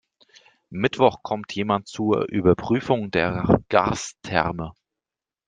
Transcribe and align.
Mittwoch 0.71 1.19
kommt 1.21 1.53
jemand 1.53 1.87
zur 1.87 2.27
Überprüfung 2.27 3.11
der 3.11 3.59
Gastherme. 3.69 4.73